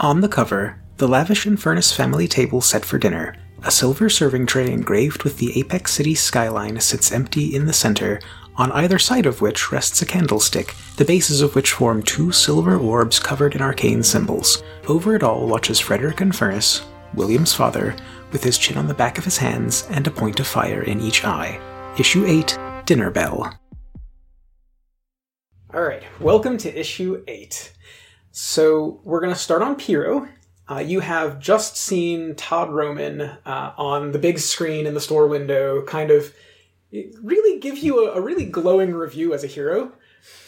[0.00, 3.36] On the cover, the lavish Infernus family table set for dinner.
[3.64, 8.20] A silver serving tray engraved with the Apex City skyline sits empty in the center,
[8.56, 12.76] on either side of which rests a candlestick, the bases of which form two silver
[12.76, 14.62] orbs covered in arcane symbols.
[14.88, 16.84] Over it all watches Frederick Infernus,
[17.14, 17.94] William's father,
[18.32, 21.00] with his chin on the back of his hands and a point of fire in
[21.00, 21.60] each eye.
[21.98, 23.56] Issue 8 Dinner Bell.
[25.72, 27.72] Alright, welcome to issue 8.
[28.32, 30.26] So, we're going to start on Piro.
[30.70, 35.26] Uh, you have just seen Todd Roman uh, on the big screen in the store
[35.26, 36.34] window, kind of
[37.22, 39.92] really give you a, a really glowing review as a hero.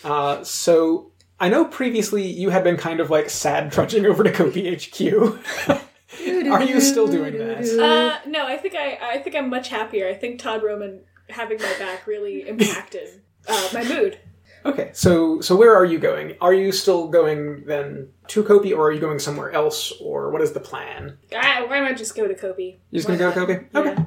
[0.03, 4.31] Uh, so, I know previously you had been kind of like sad trudging over to
[4.31, 5.79] Kopi HQ.
[6.51, 7.65] Are you still doing that?
[7.85, 10.09] Uh, no, I think I, I think I'm much happier.
[10.09, 14.19] I think Todd Roman having my back really impacted uh, my mood.
[14.67, 16.37] Okay, so so where are you going?
[16.41, 20.41] Are you still going then to Kopi, or are you going somewhere else, or what
[20.41, 21.19] is the plan?
[21.35, 22.77] Ah, why not just go to Kobe?
[22.91, 23.75] You're just gonna go to Kopi?
[23.75, 24.05] Okay.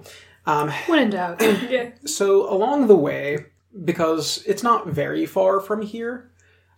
[0.48, 1.42] Um, When in doubt.
[1.70, 1.92] Yeah.
[2.06, 3.46] so along the way,
[3.86, 6.32] because it's not very far from here,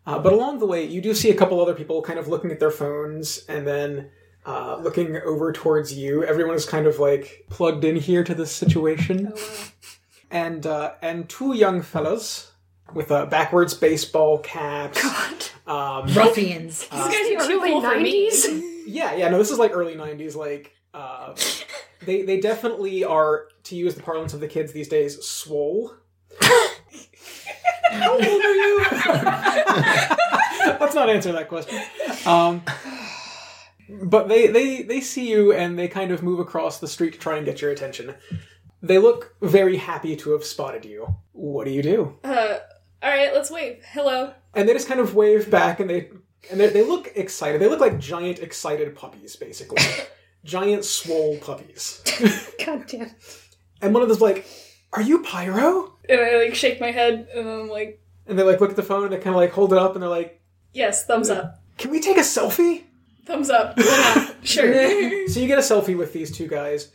[0.06, 2.52] uh, but along the way, you do see a couple other people kind of looking
[2.52, 4.10] at their phones and then
[4.46, 6.24] uh, looking over towards you.
[6.24, 9.68] Everyone is kind of like plugged in here to this situation, Oh, wow.
[10.32, 12.49] and uh, and two young fellas
[12.94, 15.52] with uh, backwards baseball caps.
[15.68, 16.88] Um, Ruffians.
[16.88, 18.32] These guys are too cool for me.
[18.88, 20.36] Yeah, yeah, no, this is like early '90s.
[20.36, 21.36] Like, uh,
[22.06, 25.94] they they definitely are, to use the parlance of the kids these days, swole.
[27.92, 28.86] How old are you?
[30.80, 31.82] Let's not answer that question.
[32.26, 32.64] Um,
[33.90, 37.20] but they they they see you and they kind of move across the street to
[37.20, 38.16] try and get your attention.
[38.82, 41.16] They look very happy to have spotted you.
[41.34, 42.18] What do you do?
[42.24, 42.60] Uh,
[43.02, 43.82] all right, let's wave.
[43.92, 44.34] Hello.
[44.54, 46.10] and they just kind of wave back and they
[46.52, 49.82] and they, they look excited they look like giant excited puppies basically
[50.46, 52.02] giant swole puppies
[52.66, 53.12] God damn.
[53.82, 54.46] and one of them's like
[54.94, 58.60] are you pyro And I like shake my head, and I'm like, and they like
[58.60, 60.42] look at the phone and they kind of like hold it up and they're like
[60.74, 62.84] yes, thumbs up, can we take a selfie
[63.26, 63.78] thumbs up.
[63.78, 63.84] Why
[64.16, 64.36] not?
[64.44, 65.28] Sure.
[65.28, 66.92] so you get a selfie with these two guys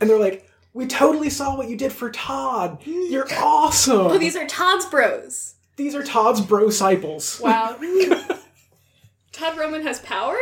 [0.00, 4.36] and they're like we totally saw what you did for todd you're awesome oh, these
[4.36, 5.54] are Todd's bros.
[5.76, 7.76] these are todd's bro disciples Wow.
[9.32, 10.36] Todd Roman has power.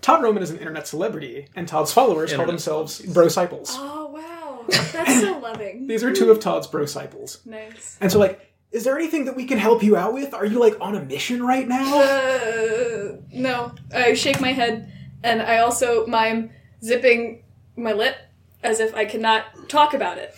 [0.00, 4.64] todd roman is an internet celebrity and todd's followers call themselves bro disciples Oh wow,
[4.92, 5.86] that's so loving.
[5.86, 7.98] these are two of todd's bro disciples Nice.
[8.00, 10.32] And so, like, is there anything that we can help you out with?
[10.32, 12.00] Are you like on a mission right now?
[12.00, 13.74] Uh, no.
[13.94, 14.90] I shake my head,
[15.22, 16.50] and I also mime
[16.82, 17.42] zipping
[17.76, 18.16] my lip
[18.62, 20.34] as if I cannot talk about it.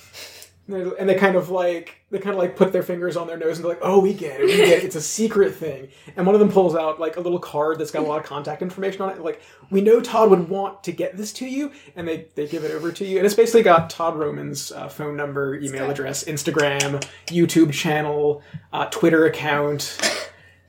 [0.67, 3.59] And they kind of like they kind of like put their fingers on their nose
[3.59, 4.47] and they're like, "Oh, we get it.
[4.47, 4.85] We get it.
[4.85, 7.91] It's a secret thing." And one of them pulls out like a little card that's
[7.91, 9.21] got a lot of contact information on it.
[9.21, 12.65] Like, we know Todd would want to get this to you, and they they give
[12.65, 13.19] it over to you.
[13.19, 18.43] And it's basically got Todd Roman's uh, phone number, email address, Instagram, YouTube channel,
[18.73, 19.99] uh, Twitter account,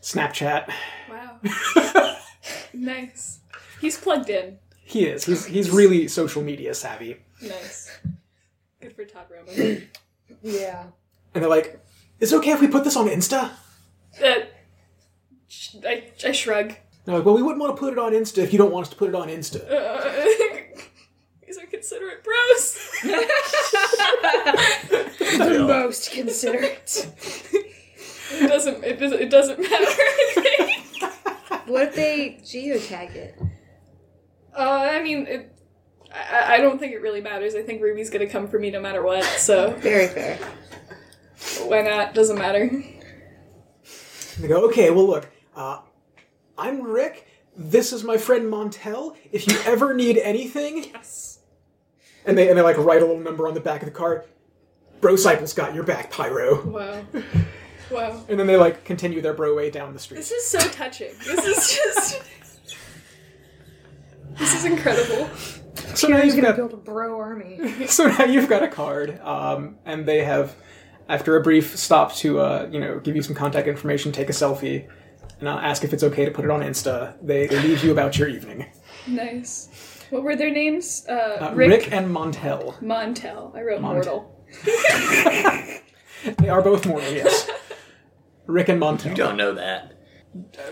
[0.01, 0.69] Snapchat.
[1.09, 2.17] Wow.
[2.73, 3.39] nice.
[3.79, 4.57] He's plugged in.
[4.83, 5.23] He is.
[5.23, 7.17] He's he's really social media savvy.
[7.41, 7.91] Nice.
[8.81, 9.87] Good for Todd Roman.
[10.41, 10.85] Yeah.
[11.33, 11.79] And they're like,
[12.19, 13.51] "Is it okay if we put this on Insta?"
[14.23, 14.35] Uh,
[15.47, 16.73] sh- I, I shrug.
[17.03, 18.87] They're like, well, we wouldn't want to put it on Insta if you don't want
[18.87, 19.61] us to put it on Insta.
[19.69, 20.09] Uh,
[21.45, 22.79] these are considerate bros.
[25.37, 27.07] The most considerate.
[28.31, 28.83] it doesn't.
[28.83, 29.21] It doesn't.
[29.21, 29.85] It doesn't matter.
[31.67, 33.35] What if they geotag it?
[34.55, 34.59] Uh,
[34.91, 35.54] I mean, it,
[36.15, 37.55] I, I don't think it really matters.
[37.55, 39.23] I think Ruby's gonna come for me no matter what.
[39.23, 40.37] So Very fair.
[41.65, 42.13] why not?
[42.13, 42.69] Doesn't matter.
[44.39, 45.79] They go, okay, well, look, uh,
[46.57, 47.27] I'm Rick.
[47.55, 49.15] This is my friend Montel.
[49.31, 51.39] If you ever need anything, Yes.
[52.25, 54.23] and they and they like write a little number on the back of the card.
[55.01, 56.63] Bro Cycle's got your back, Pyro.
[56.65, 57.03] Wow.
[57.91, 58.23] Wow.
[58.27, 60.17] And then they like continue their bro way down the street.
[60.17, 61.11] This is so touching.
[61.23, 62.23] This is just.
[64.39, 65.29] This is incredible.
[65.95, 67.85] So now you've gonna got build a bro army.
[67.87, 70.55] so now you've got a card, um, and they have,
[71.09, 74.33] after a brief stop to uh, you know give you some contact information, take a
[74.33, 74.87] selfie,
[75.39, 77.15] and uh, ask if it's okay to put it on Insta.
[77.21, 78.65] They, they leave you about your evening.
[79.07, 79.69] Nice.
[80.11, 81.05] What were their names?
[81.09, 82.79] Uh, Uh, Rick, Rick, and Montel.
[82.81, 83.55] Montel.
[83.55, 84.31] I wrote Mont- Mortal.
[86.37, 87.47] They are both mortal, yes.
[88.47, 89.09] Rick and Montel.
[89.09, 89.93] You don't know that.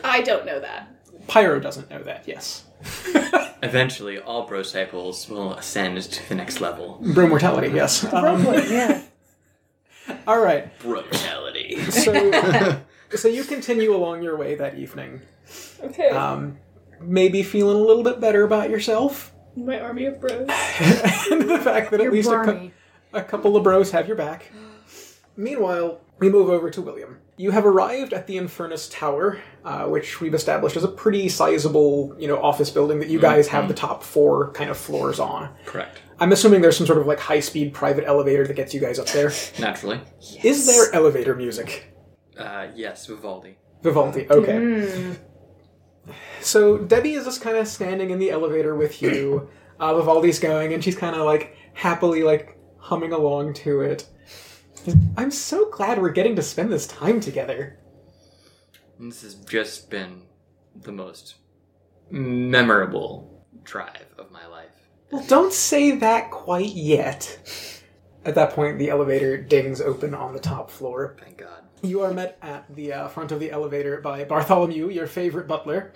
[0.03, 0.92] I don't know that.
[1.27, 2.65] Pyro doesn't know that, yes.
[3.63, 6.99] Eventually, all bro disciples will ascend to the next level.
[7.13, 8.03] Bro mortality, yes.
[8.13, 9.01] Um, yeah.
[10.27, 10.77] all right.
[10.79, 11.79] Brutality.
[11.85, 12.81] So,
[13.15, 15.21] so you continue along your way that evening.
[15.81, 16.09] Okay.
[16.09, 16.57] Um,
[16.99, 19.31] maybe feeling a little bit better about yourself.
[19.55, 20.31] My army of bros.
[20.39, 22.71] and the fact that at You're least a, cou-
[23.13, 24.51] a couple of bros have your back.
[25.37, 27.19] Meanwhile, we move over to William.
[27.37, 32.15] You have arrived at the Infernus Tower, uh, which we've established as a pretty sizable,
[32.19, 35.49] you know, office building that you guys have the top four kind of floors on.
[35.65, 35.99] Correct.
[36.19, 39.07] I'm assuming there's some sort of like high-speed private elevator that gets you guys up
[39.07, 39.31] there.
[39.59, 39.99] Naturally.
[40.43, 41.91] Is there elevator music?
[42.37, 43.57] Uh, yes, Vivaldi.
[43.81, 44.27] Vivaldi.
[44.29, 45.17] Okay.
[46.41, 49.49] So Debbie is just kind of standing in the elevator with you.
[49.79, 54.07] Uh, Vivaldi's going, and she's kind of like happily like humming along to it.
[55.17, 57.79] I'm so glad we're getting to spend this time together.
[58.99, 60.23] This has just been
[60.75, 61.35] the most
[62.09, 64.69] memorable drive of my life.
[65.11, 67.39] Well, don't say that quite yet.
[68.25, 71.17] At that point, the elevator dings open on the top floor.
[71.19, 71.63] Thank God.
[71.81, 75.91] You are met at the uh, front of the elevator by Bartholomew, your favorite butler,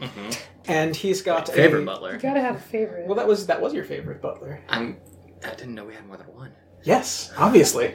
[0.66, 2.14] and he's got a Favorite a butler.
[2.14, 3.08] You gotta have a favorite.
[3.08, 4.62] Well, that was that was your favorite butler.
[4.68, 4.98] I'm.
[5.46, 6.52] I didn't know we had more than one.
[6.88, 7.94] Yes, obviously.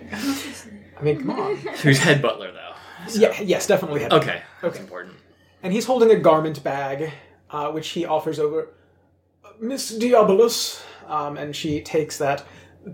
[0.98, 1.56] I mean, come on.
[1.82, 2.74] Who's head butler though?
[3.14, 4.02] Yeah, yes, definitely.
[4.02, 4.82] Had Okay, that's Okay.
[4.84, 5.14] important.
[5.62, 7.10] And he's holding a garment bag,
[7.50, 8.68] uh, which he offers over.
[9.60, 12.44] Miss Diabolus, um, and she takes that.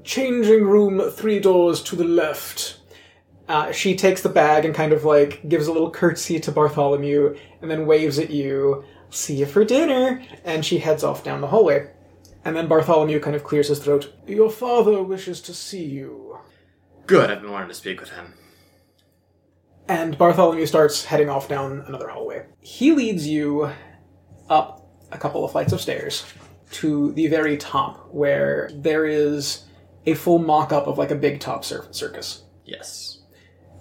[0.05, 2.79] Changing room, three doors to the left.
[3.49, 7.37] Uh, she takes the bag and kind of like gives a little curtsy to Bartholomew,
[7.61, 8.85] and then waves at you.
[9.11, 11.89] See you for dinner, and she heads off down the hallway.
[12.49, 14.11] And then Bartholomew kind of clears his throat.
[14.27, 16.39] Your father wishes to see you.
[17.07, 17.31] Good.
[17.31, 18.33] I've been wanting to speak with him.
[19.87, 22.47] And Bartholomew starts heading off down another hallway.
[22.61, 23.71] He leads you
[24.49, 26.25] up a couple of flights of stairs
[26.71, 29.67] to the very top, where there is
[30.07, 32.45] a full mock up of like a big top cir- circus.
[32.65, 33.21] Yes.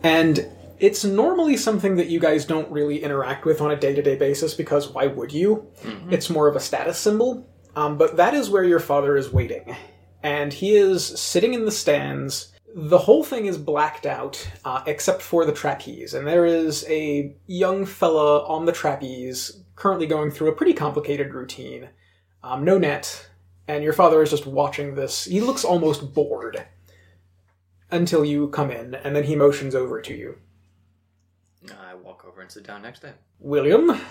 [0.03, 0.45] And
[0.77, 4.17] it's normally something that you guys don't really interact with on a day to day
[4.17, 5.71] basis because why would you?
[5.83, 6.13] Mm-hmm.
[6.13, 7.47] It's more of a status symbol.
[7.77, 9.75] Um, but that is where your father is waiting.
[10.23, 12.51] And he is sitting in the stands.
[12.75, 16.15] The whole thing is blacked out, uh, except for the trapeze.
[16.15, 21.35] And there is a young fella on the trapeze currently going through a pretty complicated
[21.35, 21.89] routine.
[22.43, 23.29] Um, no net.
[23.67, 25.25] And your father is just watching this.
[25.25, 26.65] He looks almost bored
[27.91, 30.39] until you come in, and then he motions over to you.
[31.69, 33.15] I walk over and sit down next to him.
[33.39, 34.01] William,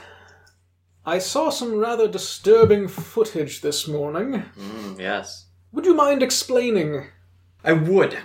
[1.09, 4.43] I saw some rather disturbing footage this morning.
[4.59, 5.47] Mm, yes.
[5.71, 7.07] Would you mind explaining?
[7.63, 8.19] I would.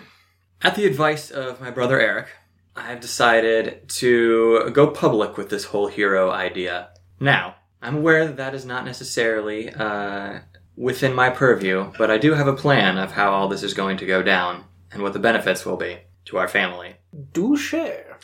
[0.64, 2.30] At the advice of my brother Eric,
[2.76, 6.90] I have decided to go public with this whole hero idea.
[7.20, 10.40] Now, I'm aware that that is not necessarily uh,
[10.76, 13.98] within my purview, but I do have a plan of how all this is going
[13.98, 16.96] to go down and what the benefits will be to our family.
[17.32, 18.18] Do share.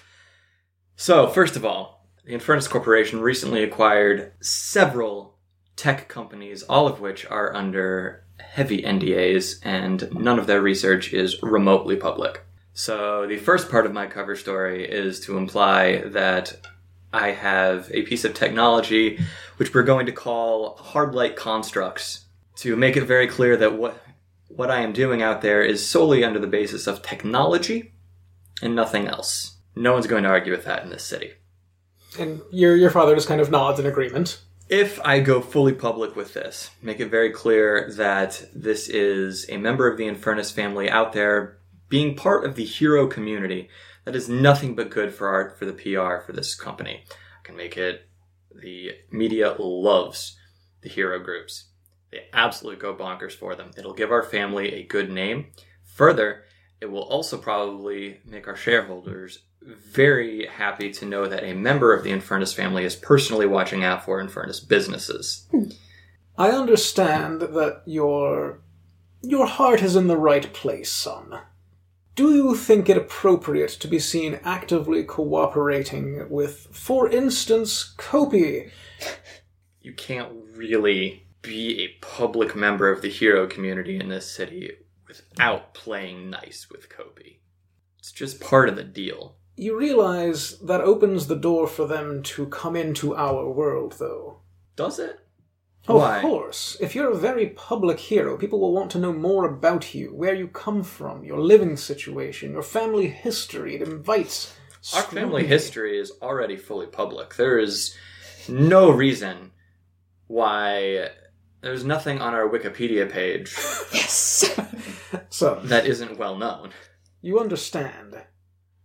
[0.95, 1.96] So, first of all,
[2.27, 5.37] the Infernus Corporation recently acquired several
[5.77, 11.41] tech companies, all of which are under heavy NDAs, and none of their research is
[11.41, 12.43] remotely public.
[12.73, 16.67] So, the first part of my cover story is to imply that
[17.13, 19.19] I have a piece of technology
[19.55, 22.25] which we're going to call hard light constructs
[22.57, 24.03] to make it very clear that what
[24.49, 27.93] what I am doing out there is solely under the basis of technology
[28.61, 29.57] and nothing else.
[29.75, 31.33] No one's going to argue with that in this city.
[32.19, 34.41] And your your father just kind of nods in agreement.
[34.69, 39.57] If I go fully public with this, make it very clear that this is a
[39.57, 41.59] member of the Infernus family out there
[41.89, 43.69] being part of the hero community,
[44.03, 47.03] that is nothing but good for our for the PR for this company.
[47.09, 48.07] I can make it
[48.53, 50.37] the media loves
[50.81, 51.69] the hero groups.
[52.11, 53.71] They absolutely go bonkers for them.
[53.77, 55.47] It'll give our family a good name.
[55.95, 56.43] Further,
[56.79, 59.39] it will also probably make our shareholders
[59.75, 64.05] very happy to know that a member of the Infernus family is personally watching out
[64.05, 65.45] for Infernus businesses.
[65.51, 65.65] Hmm.
[66.37, 68.61] I understand that your
[69.21, 71.39] your heart is in the right place, son.
[72.15, 78.71] Do you think it appropriate to be seen actively cooperating with, for instance, Kopi?
[79.81, 84.71] You can't really be a public member of the hero community in this city
[85.07, 87.37] without playing nice with Kobe.
[87.99, 89.36] It's just part of the deal.
[89.59, 94.37] You realize that opens the door for them to come into our world, though.
[94.75, 95.19] Does it?
[95.87, 96.21] Of Why?
[96.21, 96.77] course.
[96.79, 100.35] If you're a very public hero, people will want to know more about you, where
[100.35, 103.75] you come from, your living situation, your family history.
[103.77, 104.55] It invites.
[104.93, 107.35] Our family history is already fully public.
[107.35, 107.95] There is
[108.47, 109.51] no reason
[110.27, 111.09] why
[111.61, 113.55] there's nothing on our Wikipedia page
[113.91, 114.55] yes.
[115.29, 116.69] So, that isn't well known.
[117.21, 118.15] you understand.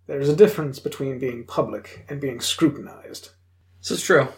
[0.06, 3.30] There's a difference between being public and being scrutinized.
[3.80, 4.28] This is true.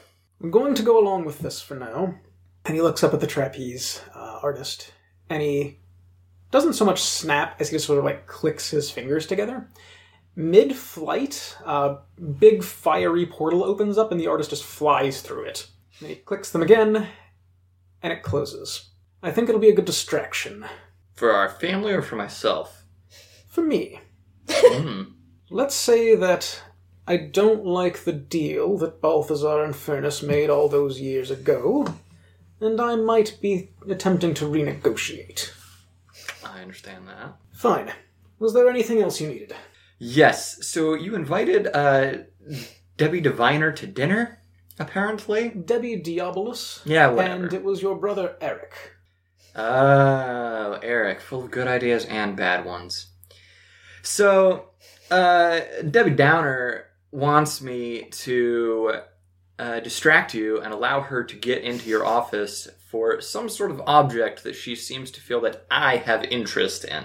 [0.42, 2.14] I'm going to go along with this for now.
[2.66, 4.92] And he looks up at the trapeze uh, artist,
[5.28, 5.80] and he
[6.50, 9.68] doesn't so much snap as he just sort of like clicks his fingers together.
[10.34, 11.98] Mid flight, a
[12.38, 15.66] big fiery portal opens up, and the artist just flies through it.
[16.00, 17.06] And he clicks them again,
[18.02, 18.90] and it closes.
[19.22, 20.64] I think it'll be a good distraction.
[21.14, 22.84] For our family or for myself?
[23.46, 24.00] For me.
[24.48, 25.02] Hmm.
[25.50, 26.62] Let's say that
[27.06, 31.94] I don't like the deal that Balthazar Infernus made all those years ago,
[32.60, 35.52] and I might be attempting to renegotiate.
[36.44, 37.36] I understand that.
[37.52, 37.92] Fine.
[38.38, 39.54] Was there anything else you needed?
[39.98, 40.66] Yes.
[40.66, 42.18] So you invited uh,
[42.96, 44.42] Debbie Diviner to dinner,
[44.78, 45.50] apparently.
[45.50, 46.80] Debbie Diabolus.
[46.84, 47.44] Yeah, whatever.
[47.44, 48.74] And it was your brother Eric.
[49.54, 53.08] Oh, Eric, full of good ideas and bad ones.
[54.02, 54.70] So,
[55.10, 59.00] uh, Debbie Downer wants me to
[59.58, 63.82] uh, distract you and allow her to get into your office for some sort of
[63.86, 67.04] object that she seems to feel that I have interest in.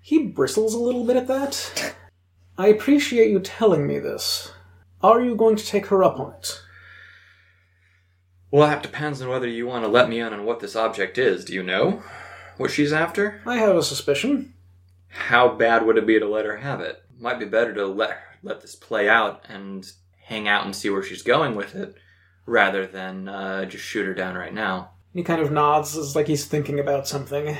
[0.00, 1.94] He bristles a little bit at that.
[2.58, 4.52] I appreciate you telling me this.
[5.02, 6.62] Are you going to take her up on it?
[8.50, 11.18] Well, that depends on whether you want to let me in on what this object
[11.18, 11.44] is.
[11.44, 12.02] Do you know
[12.56, 13.42] what she's after?
[13.44, 14.54] I have a suspicion.
[15.08, 17.02] How bad would it be to let her have it?
[17.18, 19.90] Might be better to let let this play out and
[20.24, 21.94] hang out and see where she's going with it,
[22.44, 24.90] rather than uh, just shoot her down right now.
[25.14, 27.56] He kind of nods as like he's thinking about something.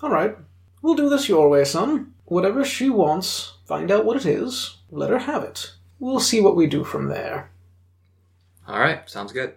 [0.00, 0.36] All right,
[0.80, 2.14] we'll do this your way, son.
[2.24, 5.72] Whatever she wants, find out what it is, let her have it.
[5.98, 7.50] We'll see what we do from there.
[8.66, 9.54] All right, sounds good.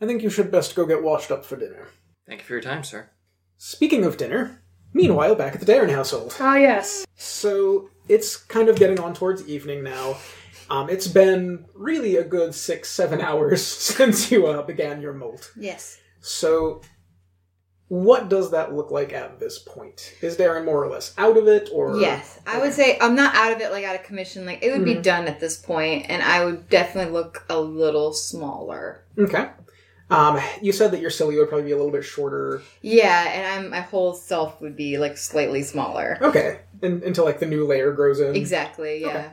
[0.00, 1.88] I think you should best go get washed up for dinner.
[2.26, 3.10] Thank you for your time, sir.
[3.58, 6.36] Speaking of dinner, meanwhile, back at the Darren household.
[6.40, 7.06] Ah, yes.
[7.16, 10.16] So it's kind of getting on towards evening now.
[10.70, 15.52] Um, it's been really a good six, seven hours since you uh, began your molt.
[15.56, 15.98] Yes.
[16.20, 16.80] So,
[17.88, 20.14] what does that look like at this point?
[20.22, 23.34] Is Darren more or less out of it, or Yes, I would say I'm not
[23.34, 24.46] out of it, like out of commission.
[24.46, 28.12] Like it would be done at this point, and I would definitely look a little
[28.14, 29.04] smaller.
[29.18, 29.48] Okay.
[30.10, 32.62] Um, you said that your cilia would probably be a little bit shorter.
[32.82, 36.18] Yeah, and I'm my whole self would be like slightly smaller.
[36.20, 38.34] Okay, in, until like the new layer grows in.
[38.36, 39.00] Exactly.
[39.00, 39.08] Yeah.
[39.08, 39.26] Okay.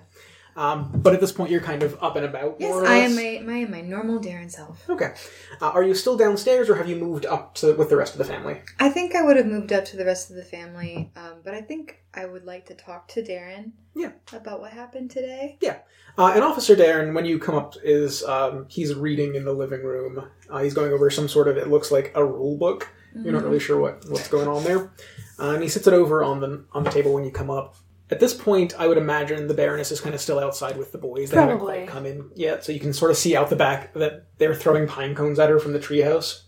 [0.56, 2.58] Um, but at this point, you're kind of up and about.
[2.60, 4.90] Yes, more or I am my, my my normal Darren self.
[4.90, 5.14] Okay.
[5.62, 8.18] Uh, are you still downstairs, or have you moved up to with the rest of
[8.18, 8.62] the family?
[8.80, 11.54] I think I would have moved up to the rest of the family, um, but
[11.54, 13.72] I think I would like to talk to Darren.
[13.96, 14.12] Yeah.
[14.34, 15.58] About what happened today.
[15.62, 15.80] Yeah.
[16.18, 19.84] Uh, and Officer Darren, when you come up, is um, he's reading in the living
[19.84, 20.30] room.
[20.50, 22.90] Uh, he's going over some sort of it looks like a rule book.
[23.14, 24.92] You're not really sure what, what's going on there.
[25.38, 27.76] Uh, and he sits it over on the on the table when you come up.
[28.12, 30.98] At this point, I would imagine the Baroness is kind of still outside with the
[30.98, 31.30] boys.
[31.32, 31.76] They haven't Probably.
[31.78, 34.54] quite come in yet, so you can sort of see out the back that they're
[34.54, 36.42] throwing pine cones at her from the treehouse,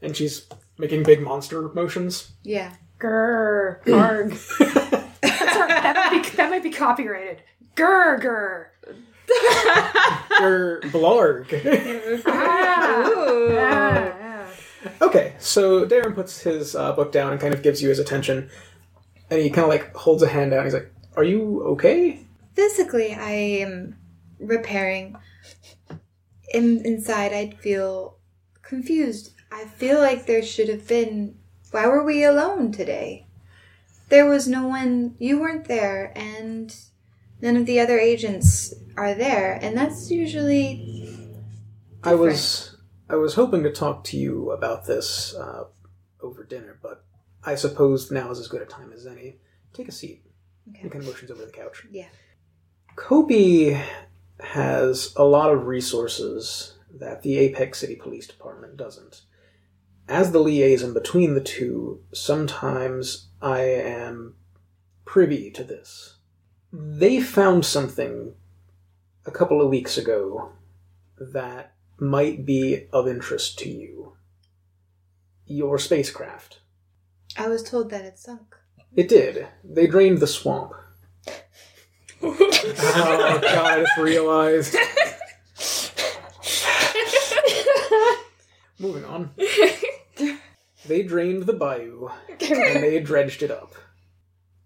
[0.00, 0.46] and she's
[0.78, 2.30] making big monster motions.
[2.44, 2.72] Yeah.
[3.00, 3.80] Grr.
[3.92, 4.32] Arg.
[5.22, 7.42] That, might be, that might be copyrighted.
[7.74, 8.66] Grr, grr.
[10.40, 12.22] Or blarg.
[12.26, 13.12] Ah.
[13.58, 14.46] Ah, ah.
[15.02, 18.50] Okay, so Darren puts his uh, book down and kind of gives you his attention,
[19.30, 20.58] and he kind of like holds a hand out.
[20.58, 23.96] And he's like, "Are you okay?" Physically, I am
[24.38, 25.16] repairing.
[26.54, 28.18] In, inside, I'd feel
[28.62, 29.32] confused.
[29.50, 31.38] I feel like there should have been.
[31.70, 33.26] Why were we alone today?
[34.08, 35.16] There was no one.
[35.18, 36.74] You weren't there, and
[37.40, 41.02] none of the other agents are there, and that's usually.
[42.02, 42.76] I was
[43.08, 45.64] I was hoping to talk to you about this uh,
[46.20, 47.04] over dinner, but
[47.46, 49.38] I suppose now is as good a time as any.
[49.72, 50.22] Take a seat.
[50.68, 50.80] Okay.
[50.82, 51.86] He kind of motions over the couch.
[51.90, 52.08] Yeah.
[52.96, 53.80] Kobe
[54.40, 59.22] has a lot of resources that the Apex City Police Department doesn't.
[60.08, 64.34] As the liaison between the two, sometimes I am
[65.04, 66.16] privy to this.
[66.72, 68.34] They found something
[69.24, 70.52] a couple of weeks ago
[71.18, 74.16] that might be of interest to you.
[75.46, 76.60] Your spacecraft.
[77.38, 78.56] I was told that it sunk.
[78.94, 79.46] It did.
[79.62, 80.72] They drained the swamp.
[82.22, 84.76] oh god, I just realized.
[88.78, 89.30] Moving on.
[90.86, 93.74] They drained the bayou and they dredged it up.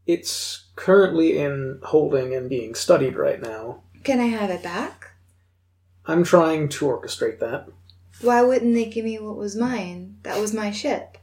[0.06, 3.82] It's currently in holding and being studied right now.
[4.04, 5.12] Can I have it back?
[6.06, 7.68] I'm trying to orchestrate that.
[8.20, 10.16] Why wouldn't they give me what was mine?
[10.22, 11.16] That was my ship.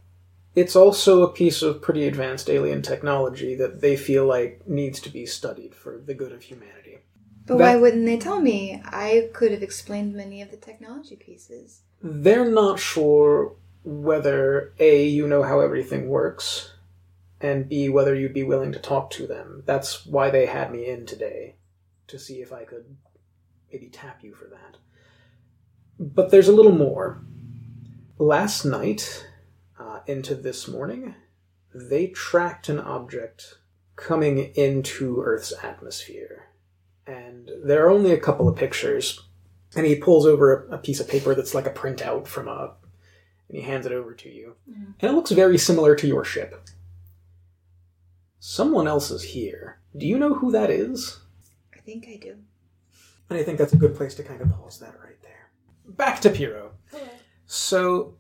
[0.58, 5.10] It's also a piece of pretty advanced alien technology that they feel like needs to
[5.12, 6.98] be studied for the good of humanity.
[7.46, 8.82] But That- why wouldn't they tell me?
[8.84, 11.82] I could have explained many of the technology pieces.
[12.02, 16.74] They're not sure whether A, you know how everything works,
[17.40, 19.62] and B, whether you'd be willing to talk to them.
[19.68, 21.58] That's why they had me in today,
[22.08, 22.98] to see if I could
[23.72, 24.78] maybe tap you for that.
[26.00, 27.22] But there's a little more.
[28.18, 29.27] Last night,
[29.80, 31.16] uh, into this morning,
[31.74, 33.60] they tracked an object
[33.96, 36.48] coming into Earth's atmosphere.
[37.06, 39.22] And there are only a couple of pictures.
[39.76, 42.74] And he pulls over a, a piece of paper that's like a printout from a.
[43.50, 44.56] And he hands it over to you.
[45.00, 46.68] And it looks very similar to your ship.
[48.40, 49.80] Someone else is here.
[49.96, 51.20] Do you know who that is?
[51.76, 52.38] I think I do.
[53.30, 55.50] And I think that's a good place to kind of pause that right there.
[55.88, 56.72] Back to Piro.
[56.94, 57.10] Okay.
[57.46, 58.16] So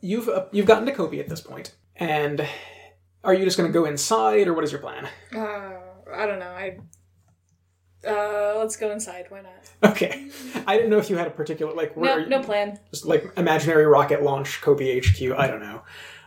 [0.00, 2.46] you've uh, you've gotten to Kobe at this point, and
[3.24, 5.08] are you just going to go inside, or what is your plan?
[5.34, 5.78] Uh,
[6.14, 6.46] I don't know.
[6.50, 6.78] I.
[8.06, 9.26] Uh, let's go inside.
[9.28, 9.50] Why not?
[9.92, 10.28] Okay,
[10.66, 12.78] I didn't know if you had a particular like where No, you- no plan.
[12.90, 15.32] just like imaginary rocket launch Kobe HQ.
[15.38, 15.82] I don't know.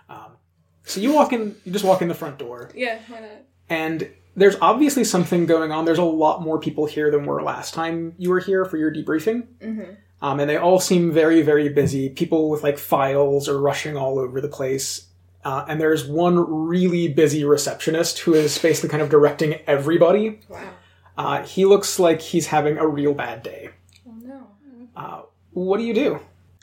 [0.10, 0.38] Um,
[0.84, 3.30] so you walk in, you just walk in the front door, Yeah, why not?
[3.70, 5.86] and there's obviously something going on.
[5.86, 8.92] There's a lot more people here than were last time you were here for your
[8.92, 9.48] debriefing.
[9.60, 9.94] Mm-hmm.
[10.24, 12.08] Um, and they all seem very, very busy.
[12.08, 15.08] People with like files are rushing all over the place.
[15.44, 20.40] Uh, and there's one really busy receptionist who is basically kind of directing everybody.
[20.48, 20.70] Wow.
[21.18, 23.72] Uh, he looks like he's having a real bad day.
[24.08, 24.48] Oh no.
[24.96, 26.20] Uh, what do you do?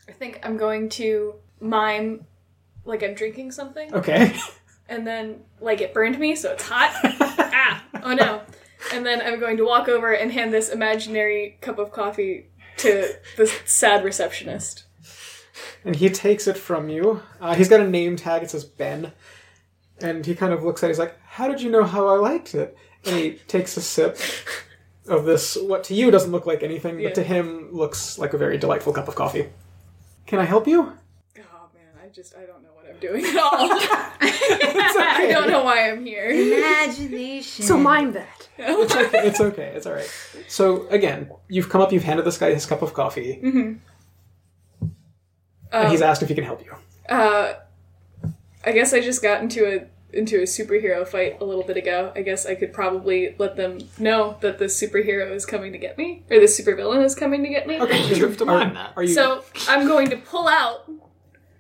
[0.09, 2.25] I think I'm going to mime
[2.87, 4.35] like I'm drinking something, Okay.
[4.89, 6.93] and then like it burned me, so it's hot.
[7.05, 7.85] ah!
[8.03, 8.41] Oh no.
[8.95, 12.50] And then I'm going to walk over and hand this imaginary cup of coffee
[12.83, 14.85] to the sad receptionist.
[15.85, 17.23] and he takes it from you.
[17.41, 18.43] Uh, he's got a name tag.
[18.43, 19.13] It says Ben.
[20.03, 20.91] And he kind of looks at it.
[20.91, 22.77] He's like, How did you know how I liked it?
[23.05, 24.19] And he takes a sip
[25.07, 27.09] of this, what to you doesn't look like anything, Yeah.
[27.09, 29.49] but to him looks like a very delightful cup of coffee.
[30.27, 30.81] Can I help you?
[30.83, 33.51] Oh man, I just I don't know what I'm doing at all.
[34.21, 35.33] I okay.
[35.33, 36.27] don't know why I'm here.
[36.31, 37.65] Imagination.
[37.65, 38.49] So mind that.
[38.59, 39.27] It's okay.
[39.29, 39.73] It's okay.
[39.75, 40.11] It's all right.
[40.49, 41.93] So again, you've come up.
[41.93, 43.81] You've handed this guy his cup of coffee, and
[45.91, 46.75] he's asked if he can help you.
[47.09, 47.55] Uh,
[48.65, 52.13] I guess I just got into a into a superhero fight a little bit ago.
[52.15, 55.97] I guess I could probably let them know that the superhero is coming to get
[55.97, 57.81] me, or the supervillain is coming to get me.
[57.81, 58.15] Okay.
[58.15, 58.93] You have to are, that.
[58.97, 60.91] Are you So I'm going to pull out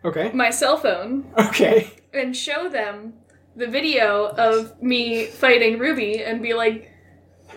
[0.05, 0.31] okay?
[0.33, 1.91] my cell phone Okay.
[2.13, 3.15] and show them
[3.57, 6.91] the video of me fighting Ruby and be like,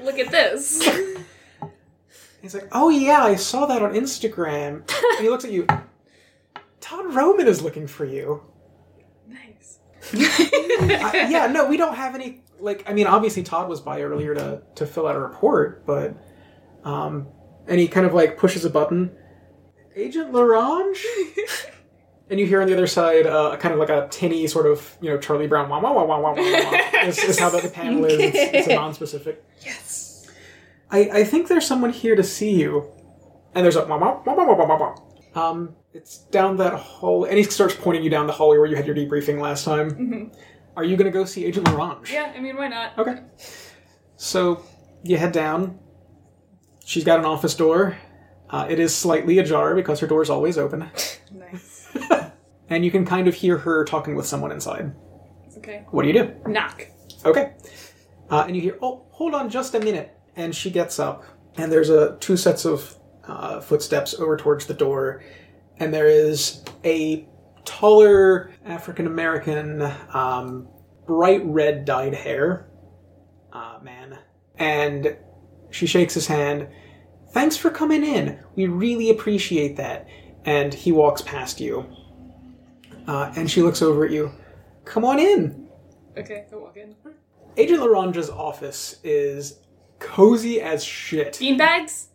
[0.01, 0.81] "Look at this."
[2.41, 5.65] He's like, "Oh yeah, I saw that on Instagram." and he looks at you.
[6.81, 8.43] Todd Roman is looking for you.
[9.27, 9.79] nice.
[10.13, 12.41] I- yeah, no, we don't have any.
[12.59, 16.15] Like, I mean, obviously Todd was by earlier to to fill out a report, but
[16.83, 17.27] um,
[17.67, 19.15] and he kind of like pushes a button.
[19.95, 20.97] Agent Larange.
[22.29, 24.97] And you hear on the other side, uh, kind of like a tinny sort of,
[25.01, 26.77] you know, Charlie Brown, wah, wah, wah, wah, wah.
[27.03, 28.13] Is, is how the, the panel is.
[28.19, 29.43] It's, it's a non-specific.
[29.61, 30.31] Yes.
[30.89, 32.89] I, I think there's someone here to see you.
[33.53, 34.95] And there's a wah, wah, wah, wah, wah, wah,
[35.35, 35.49] wah.
[35.49, 38.75] Um, it's down that hall, and he starts pointing you down the hallway where you
[38.75, 40.31] had your debriefing last time.
[40.75, 42.11] Are you going to go see Agent Larange?
[42.11, 42.97] Yeah, I mean, why not?
[42.97, 43.19] Okay.
[44.15, 44.63] So
[45.03, 45.77] you head down.
[46.85, 47.97] She's got an office door.
[48.49, 50.89] Uh, it is slightly ajar because her door is always open.
[51.31, 51.72] Nice.
[52.69, 54.93] And you can kind of hear her talking with someone inside.
[55.57, 55.85] Okay.
[55.91, 56.33] What do you do?
[56.47, 56.87] Knock.
[57.25, 57.53] Okay.
[58.29, 60.17] Uh, and you hear, oh, hold on just a minute.
[60.35, 61.23] And she gets up,
[61.57, 62.97] and there's a two sets of
[63.27, 65.23] uh, footsteps over towards the door,
[65.77, 67.27] and there is a
[67.65, 69.81] taller African American,
[70.13, 70.67] um,
[71.05, 72.69] bright red dyed hair
[73.53, 74.17] uh, man,
[74.57, 75.15] and
[75.69, 76.67] she shakes his hand.
[77.31, 78.39] Thanks for coming in.
[78.55, 80.07] We really appreciate that.
[80.45, 81.85] And he walks past you,
[83.07, 84.31] uh, and she looks over at you.
[84.85, 85.67] Come on in.
[86.17, 86.95] Okay, I walk in.
[87.57, 89.59] Agent Laranja's office is
[89.99, 91.33] cozy as shit.
[91.33, 92.07] Beanbags?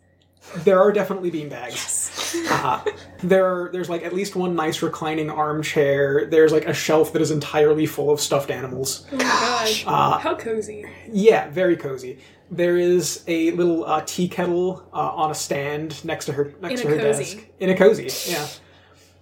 [0.57, 2.15] There are definitely beanbags.
[2.51, 2.83] Uh,
[3.23, 6.27] there, are, there's like at least one nice reclining armchair.
[6.29, 9.07] There's like a shelf that is entirely full of stuffed animals.
[9.11, 9.83] Oh my gosh.
[9.87, 10.85] Uh, How cozy.
[11.11, 12.19] Yeah, very cozy.
[12.51, 16.81] There is a little uh, tea kettle uh, on a stand next to her next
[16.81, 17.35] In to a her cozy.
[17.35, 17.47] desk.
[17.59, 18.47] In a cozy, yeah.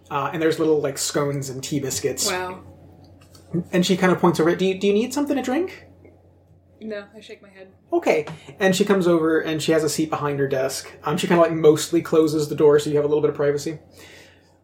[0.09, 2.29] Uh, and there's little like scones and tea biscuits.
[2.29, 2.63] Wow.
[3.71, 4.55] And she kind of points over.
[4.55, 5.85] Do you, do you need something to drink?
[6.79, 7.71] No, I shake my head.
[7.91, 8.25] Okay.
[8.59, 10.91] And she comes over and she has a seat behind her desk.
[11.03, 13.31] Um, she kind of like mostly closes the door so you have a little bit
[13.31, 13.79] of privacy.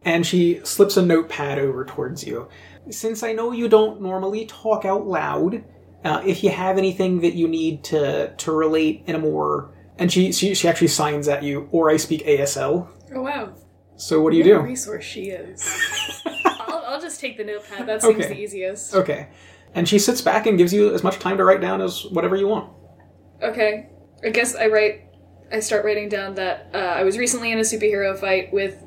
[0.03, 2.49] And she slips a notepad over towards you.
[2.89, 5.63] Since I know you don't normally talk out loud,
[6.03, 10.11] uh, if you have anything that you need to to relate in a more and
[10.11, 12.87] she, she she actually signs at you, or I speak ASL.
[13.13, 13.53] Oh wow.
[13.95, 14.65] So what do you What a do?
[14.69, 16.21] resource she is.
[16.45, 17.87] I'll, I'll just take the notepad.
[17.87, 18.27] That seems Okay.
[18.33, 18.93] the easiest.
[18.95, 19.27] Okay.
[19.75, 22.35] And she sits back and gives you as much time to write down as whatever
[22.35, 22.71] you want.
[23.41, 23.89] Okay.
[24.23, 25.05] I guess I write.
[25.51, 28.83] I start writing down that uh, I was recently in a superhero fight with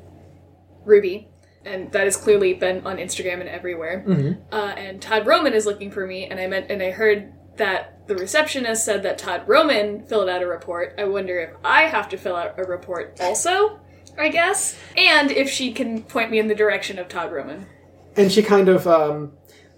[0.85, 1.29] Ruby,
[1.65, 4.35] and that has clearly been on Instagram and everywhere.
[4.51, 8.07] Uh, and Todd Roman is looking for me, and I meant, and I heard that
[8.07, 10.95] the receptionist said that Todd Roman filled out a report.
[10.97, 13.79] I wonder if I have to fill out a report also.
[14.17, 17.67] I guess, and if she can point me in the direction of Todd Roman.
[18.15, 19.33] And she kind of, um,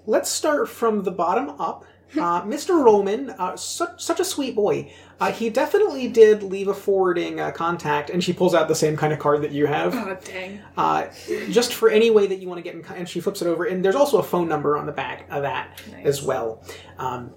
[0.06, 1.86] let's start from the bottom up.
[2.18, 2.84] Uh, Mr.
[2.84, 4.92] Roman, uh, such, such a sweet boy.
[5.20, 8.98] Uh, he definitely did leave a forwarding uh, contact, and she pulls out the same
[8.98, 9.94] kind of card that you have.
[9.94, 10.60] Oh dang!
[10.76, 11.06] uh,
[11.52, 12.84] just for any way that you want to get in.
[12.96, 15.44] And she flips it over, and there's also a phone number on the back of
[15.44, 16.64] that as well.
[16.98, 17.32] Um,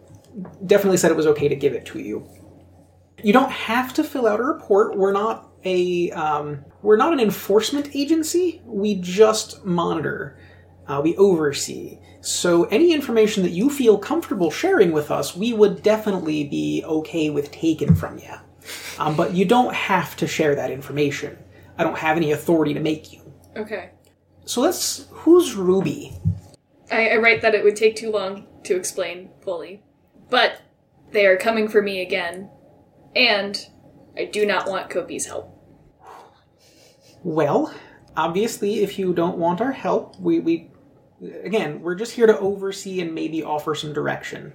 [0.64, 2.26] definitely said it was okay to give it to you.
[3.22, 4.96] You don't have to fill out a report.
[4.96, 8.62] We're not a um, we're not an enforcement agency.
[8.64, 10.38] We just monitor.
[10.86, 11.98] Uh, we oversee.
[12.20, 17.30] So any information that you feel comfortable sharing with us, we would definitely be okay
[17.30, 18.34] with taking from you.
[18.98, 21.38] Um, but you don't have to share that information.
[21.78, 23.20] I don't have any authority to make you.
[23.56, 23.90] Okay.
[24.44, 25.06] So let's.
[25.10, 26.12] Who's Ruby?
[26.90, 29.82] I, I write that it would take too long to explain fully.
[30.30, 30.60] But
[31.10, 32.50] they are coming for me again.
[33.14, 33.66] And
[34.16, 35.51] I do not want Kopi's help.
[37.24, 37.72] Well,
[38.16, 40.70] obviously, if you don't want our help, we, we
[41.44, 44.52] again, we're just here to oversee and maybe offer some direction.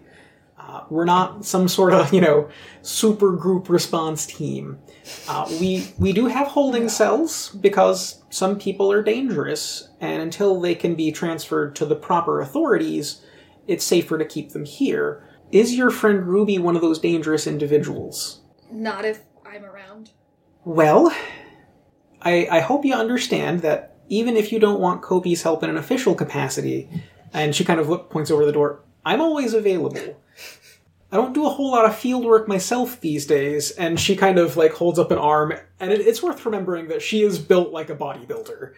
[0.59, 2.49] Uh, we're not some sort of, you know,
[2.81, 4.79] super group response team.
[5.27, 10.75] Uh, we we do have holding cells because some people are dangerous, and until they
[10.75, 13.21] can be transferred to the proper authorities,
[13.67, 15.23] it's safer to keep them here.
[15.51, 18.41] Is your friend Ruby one of those dangerous individuals?
[18.71, 20.11] Not if I'm around.
[20.65, 21.15] Well,
[22.27, 25.77] I, I hope you understand that even if you don't want Kopi's help in an
[25.77, 26.89] official capacity,
[27.33, 30.17] and she kind of look, points over the door, I'm always available.
[31.09, 34.37] I don't do a whole lot of field work myself these days, and she kind
[34.37, 37.71] of like holds up an arm, and it, it's worth remembering that she is built
[37.71, 38.73] like a bodybuilder.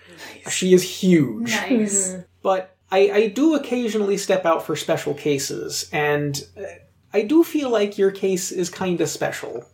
[0.51, 1.49] She is huge.
[1.49, 2.17] Nice.
[2.43, 6.65] But I, I do occasionally step out for special cases, and uh,
[7.11, 9.65] I do feel like your case is kind of special.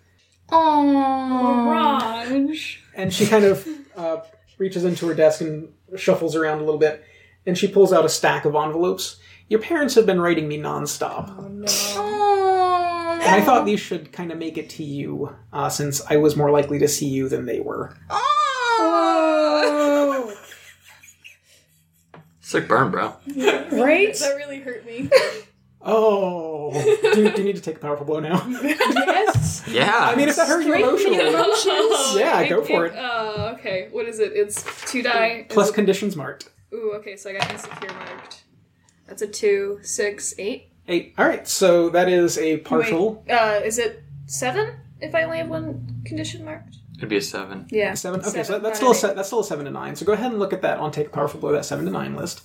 [2.32, 2.82] Orange.
[2.96, 4.18] And she kind of uh,
[4.58, 7.04] reaches into her desk and shuffles around a little bit,
[7.46, 9.20] and she pulls out a stack of envelopes.
[9.48, 11.70] Your parents have been writing me nonstop, and
[13.24, 16.50] I thought these should kind of make it to you, uh, since I was more
[16.50, 17.96] likely to see you than they were.
[22.42, 23.16] Sick burn, bro.
[23.72, 24.16] Right?
[24.16, 25.10] That really hurt me.
[25.86, 26.72] Oh,
[27.14, 28.46] do, you- do you need to take a powerful blow now?
[28.48, 29.64] yes.
[29.76, 29.92] Yeah.
[29.98, 32.16] I mean, if that hurt your Strengthening emotions.
[32.18, 32.96] Yeah, go for it.
[32.96, 34.32] Uh, okay, what is it?
[34.34, 35.48] It's two die.
[35.50, 36.50] plus Is conditions marked.
[36.74, 38.44] Ooh, okay, so I got insecure marked.
[39.08, 40.70] That's a two, six, eight.
[40.88, 41.14] Eight.
[41.18, 45.40] All right, so that is a partial Wait, uh, is it seven if I only
[45.40, 46.76] have one condition marked?
[46.98, 47.66] It'd be a seven.
[47.72, 47.96] Yeah.
[47.96, 48.22] seven.
[48.22, 49.96] Okay, so that's still a se- that's still a seven to nine.
[49.96, 51.92] So go ahead and look at that on take a powerful blow that seven to
[51.92, 52.44] nine list.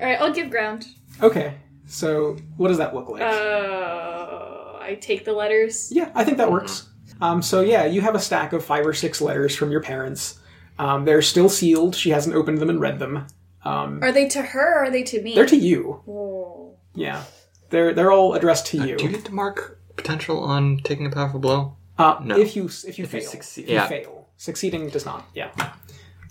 [0.00, 0.86] Alright, I'll give ground.
[1.22, 1.54] Okay,
[1.86, 3.22] so what does that look like?
[3.22, 5.90] Uh, I take the letters.
[5.92, 6.88] Yeah, I think that works.
[7.20, 10.38] Um, so yeah, you have a stack of five or six letters from your parents.
[10.78, 11.94] Um, they're still sealed.
[11.96, 13.26] She hasn't opened them and read them.
[13.64, 15.34] Um, Are they to her or are they to me?
[15.34, 16.02] they're to you.
[16.06, 16.76] Oh.
[16.94, 17.24] Yeah,
[17.70, 18.96] they're they're all addressed to you.
[18.96, 21.76] Do you get to mark potential on taking a powerful blow?
[21.98, 22.36] Uh, No.
[22.38, 23.86] If you if you If you fail, succeed- if you yeah.
[23.88, 25.26] fail, succeeding does not.
[25.34, 25.50] Yeah,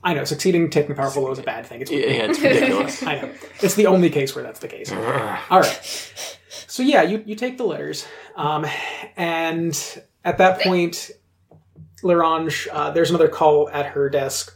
[0.05, 0.23] I know.
[0.23, 1.81] Succeeding taking a powerful blow is a bad thing.
[1.81, 3.03] It's Yeah, yeah it's ridiculous.
[3.07, 3.31] I know.
[3.61, 4.91] It's the only case where that's the case.
[4.91, 6.27] All right.
[6.67, 8.65] So yeah, you, you take the letters, um,
[9.17, 11.09] and at that point,
[12.03, 14.55] Larange, uh, there's another call at her desk,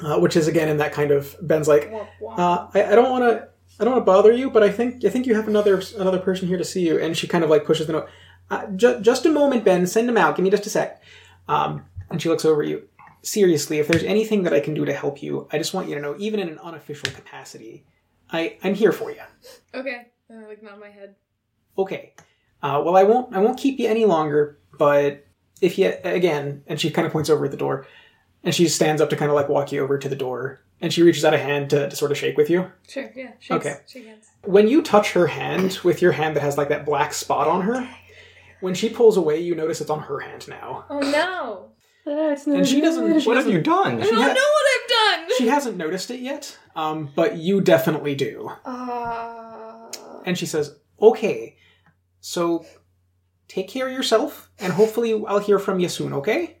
[0.00, 3.24] uh, which is again in that kind of Ben's like, uh, I, I don't want
[3.24, 3.48] to.
[3.78, 6.18] I don't want to bother you, but I think I think you have another another
[6.18, 6.98] person here to see you.
[6.98, 8.08] And she kind of like pushes the note.
[8.50, 9.86] Uh, ju- just a moment, Ben.
[9.86, 10.36] Send him out.
[10.36, 11.02] Give me just a sec.
[11.48, 12.88] Um, and she looks over at you.
[13.24, 15.94] Seriously, if there's anything that I can do to help you, I just want you
[15.94, 17.86] to know, even in an unofficial capacity,
[18.30, 19.22] I I'm here for you.
[19.74, 20.08] Okay.
[20.30, 21.14] Uh, like nod my head.
[21.78, 22.14] Okay.
[22.62, 23.34] Uh, well, I won't.
[23.34, 24.58] I won't keep you any longer.
[24.78, 25.26] But
[25.60, 27.86] if you again, and she kind of points over at the door,
[28.42, 30.92] and she stands up to kind of like walk you over to the door, and
[30.92, 32.70] she reaches out a hand to, to sort of shake with you.
[32.88, 33.32] Sure, yeah.
[33.38, 33.76] Shakes, Okay.
[33.88, 34.26] Shake hands.
[34.44, 37.62] When you touch her hand with your hand that has like that black spot on
[37.62, 37.88] her,
[38.60, 41.70] when she pulls away, you notice it's on her hand now, Oh no.
[42.04, 43.20] That's not and she doesn't.
[43.20, 43.52] She What have doesn't.
[43.58, 44.00] you done?
[44.02, 44.88] I don't ha- know what I've
[45.28, 45.28] done!
[45.38, 48.50] She hasn't noticed it yet, um, but you definitely do.
[48.64, 49.90] Uh,
[50.26, 51.56] And she says, "Okay,
[52.20, 52.64] so
[53.48, 56.12] take care of yourself, and hopefully I'll hear from you soon.
[56.12, 56.58] Okay."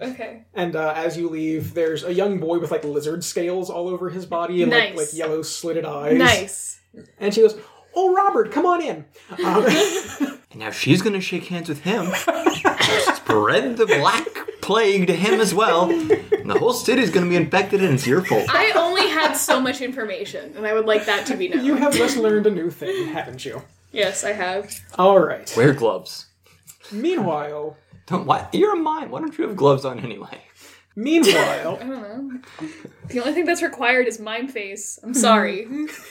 [0.00, 0.44] Okay.
[0.54, 4.10] And uh, as you leave, there's a young boy with like lizard scales all over
[4.10, 6.16] his body and like, like yellow slitted eyes.
[6.16, 6.80] Nice.
[7.18, 7.58] And she goes,
[7.94, 9.04] "Oh, Robert, come on in."
[9.44, 12.06] Um, And now she's gonna shake hands with him.
[13.16, 14.26] Spread the black
[14.66, 15.88] plague to him as well.
[15.90, 18.46] And the whole city's gonna be infected and it's your fault.
[18.48, 21.64] I only had so much information, and I would like that to be known.
[21.64, 23.62] you have just learned a new thing, haven't you?
[23.92, 24.74] yes, I have.
[24.98, 25.52] All right.
[25.56, 26.26] Wear gloves.
[26.92, 27.76] Meanwhile,
[28.06, 29.10] Don't why you're a mime.
[29.10, 30.40] Why don't you have gloves on anyway?
[30.96, 32.40] meanwhile, I don't know.
[33.08, 34.98] The only thing that's required is mime face.
[35.02, 35.66] I'm sorry.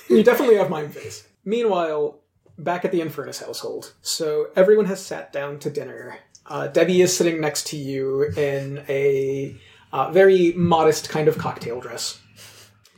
[0.10, 1.28] you definitely have mime face.
[1.44, 2.20] Meanwhile,
[2.58, 6.20] back at the Infernus household, so everyone has sat down to dinner.
[6.48, 9.56] Uh, Debbie is sitting next to you in a
[9.92, 12.20] uh, very modest kind of cocktail dress.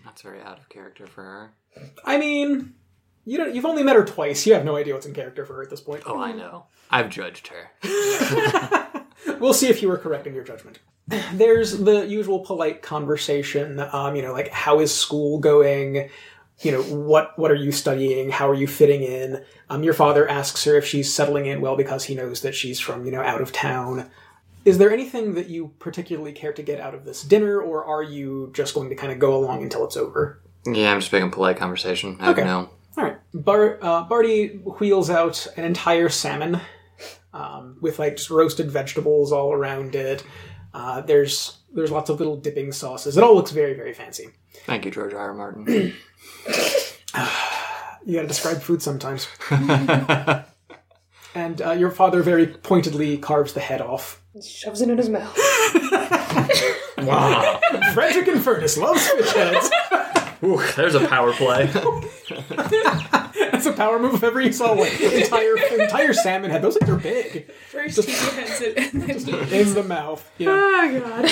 [0.03, 1.53] That's very out of character for her.
[2.03, 2.73] I mean,
[3.25, 3.53] you don't.
[3.53, 4.45] You've only met her twice.
[4.45, 6.03] You have no idea what's in character for her at this point.
[6.05, 6.65] Oh, I know.
[6.89, 8.87] I've judged her.
[9.39, 10.79] We'll see if you were correct in your judgment.
[11.33, 13.79] There's the usual polite conversation.
[13.79, 16.09] Um, you know, like how is school going?
[16.61, 18.31] You know, what what are you studying?
[18.31, 19.43] How are you fitting in?
[19.69, 22.79] Um, your father asks her if she's settling in well because he knows that she's
[22.79, 24.09] from you know out of town.
[24.65, 28.03] Is there anything that you particularly care to get out of this dinner, or are
[28.03, 30.41] you just going to kind of go along until it's over?
[30.65, 32.17] Yeah, I'm just making polite conversation.
[32.19, 32.41] I Okay.
[32.41, 32.69] don't know.
[32.97, 33.17] All right.
[33.33, 34.47] Bar- uh, Barty
[34.79, 36.59] wheels out an entire salmon
[37.33, 40.23] um, with like just roasted vegetables all around it.
[40.73, 43.17] Uh, there's there's lots of little dipping sauces.
[43.17, 44.29] It all looks very very fancy.
[44.65, 45.19] Thank you, George R.
[45.19, 45.33] R.
[45.33, 45.93] Martin.
[48.05, 49.27] You got to describe food sometimes.
[51.37, 54.23] And uh, your father very pointedly carves the head off.
[54.43, 55.37] Shoves it in his mouth.
[56.97, 57.59] wow.
[57.93, 59.69] Frederick Infernus loves fish heads.
[60.43, 61.69] Ooh, there's a power play.
[63.57, 64.87] That's a power move if ever you saw one.
[64.87, 66.61] Entire entire salmon head.
[66.61, 69.61] Those things are big First he heads it, and then he...
[69.61, 70.29] in the mouth.
[70.37, 70.49] Yeah.
[70.51, 71.31] Oh god.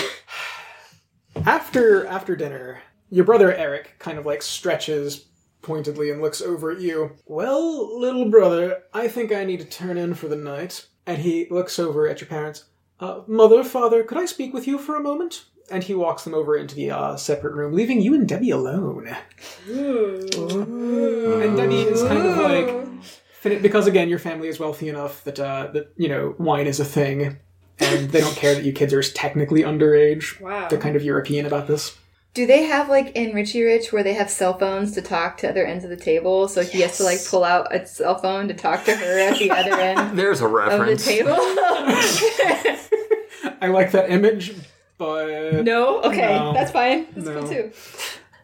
[1.45, 5.27] after after dinner, your brother Eric kind of like stretches
[5.61, 7.11] pointedly and looks over at you.
[7.27, 10.87] Well, little brother, I think I need to turn in for the night.
[11.05, 12.65] And he looks over at your parents.
[12.99, 15.45] Uh, mother, father, could I speak with you for a moment?
[15.71, 19.07] And he walks them over into the uh, separate room, leaving you and Debbie alone.
[19.67, 22.85] And Debbie is kind of like
[23.61, 26.85] because again, your family is wealthy enough that uh, that you know wine is a
[26.85, 27.37] thing,
[27.79, 30.39] and they don't care that you kids are technically underage.
[30.39, 30.67] Wow.
[30.67, 31.97] They're kind of European about this.
[32.33, 35.49] Do they have like in Richie Rich where they have cell phones to talk to
[35.49, 36.49] other ends of the table?
[36.49, 39.39] So he has to like pull out a cell phone to talk to her at
[39.39, 41.05] the other end There's a of the reference.
[41.05, 41.31] table?
[43.61, 44.53] I like that image,
[44.97, 46.01] but no?
[46.03, 46.53] Okay, No.
[46.53, 47.07] that's fine.
[47.15, 47.39] That's No.
[47.41, 47.71] cool too.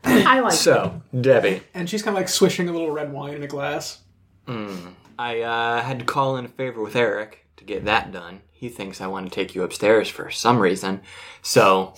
[0.03, 3.43] I like So, Debbie, and she's kind of like swishing a little red wine in
[3.43, 3.99] a glass.
[4.47, 8.41] I uh, had to call in a favor with Eric to get that done.
[8.51, 11.01] He thinks I want to take you upstairs for some reason.
[11.41, 11.93] So,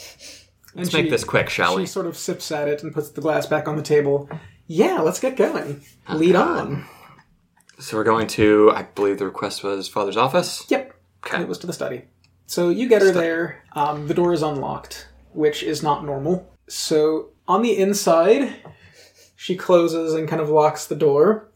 [0.76, 1.82] let's make this quick, shall She we?
[1.84, 4.30] She sort of sips at it and puts the glass back on the table.
[4.68, 5.82] Yeah, let's get going.
[6.13, 6.86] Lead on.
[7.80, 10.63] So, we're going to, I believe the request was father's office?
[10.70, 10.94] Yep,
[11.26, 11.42] Okay.
[11.42, 12.04] it was to the study.
[12.45, 13.63] So you get her there.
[13.73, 16.51] Um, the door is unlocked, which is not normal.
[16.67, 18.56] So on the inside,
[19.36, 21.49] she closes and kind of locks the door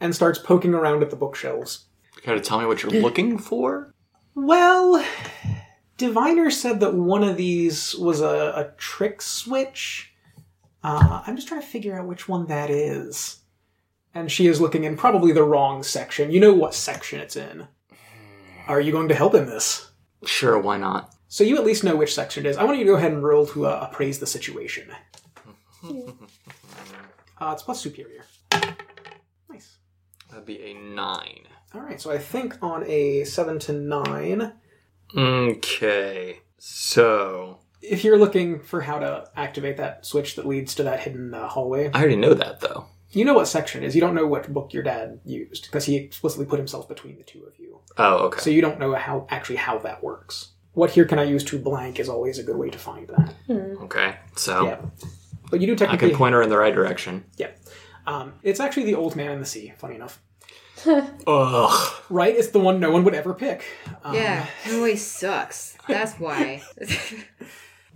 [0.00, 1.86] and starts poking around at the bookshelves.
[2.16, 3.92] You gotta tell me what you're looking for?
[4.34, 5.04] Well,
[5.96, 10.12] Diviner said that one of these was a, a trick switch.
[10.82, 13.38] Uh, I'm just trying to figure out which one that is.
[14.14, 16.30] And she is looking in probably the wrong section.
[16.30, 17.66] You know what section it's in.
[18.68, 19.90] Are you going to help in this?
[20.26, 21.14] Sure, why not?
[21.28, 22.56] So you at least know which section it is.
[22.56, 24.88] I want you to go ahead and roll to uh, appraise the situation.
[27.36, 28.24] Uh, it's plus superior.
[29.50, 29.76] Nice.
[30.30, 31.48] That'd be a nine.
[31.74, 34.52] All right, so I think on a seven to nine,
[35.16, 36.40] Okay.
[36.58, 41.34] So, if you're looking for how to activate that switch that leads to that hidden
[41.34, 42.86] uh, hallway, I already know that though.
[43.14, 43.94] You know what section it is.
[43.94, 47.22] You don't know what book your dad used because he explicitly put himself between the
[47.24, 47.80] two of you.
[47.96, 48.40] Oh, okay.
[48.40, 50.50] So you don't know how actually how that works.
[50.72, 53.34] What here can I use to blank is always a good way to find that.
[53.82, 54.16] okay.
[54.36, 54.80] So, Yeah,
[55.50, 55.84] but you do technically.
[55.84, 57.24] I technically can point her in the right direction.
[57.36, 57.50] Yeah.
[58.06, 60.20] Um, it's actually the old man in the sea, funny enough.
[61.26, 61.94] Ugh.
[62.10, 62.34] Right?
[62.36, 63.64] It's the one no one would ever pick.
[64.02, 65.76] Um, Yeah, it always sucks.
[65.88, 66.62] That's why.